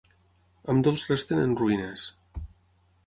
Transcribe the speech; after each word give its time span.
Ambdós 0.73 1.03
resten 1.11 1.43
en 1.43 1.53
ruïnes. 1.61 2.09